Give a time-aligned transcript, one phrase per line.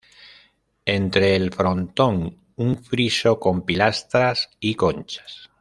[0.87, 5.47] Entre el frontón, un friso con pilastras y conchas.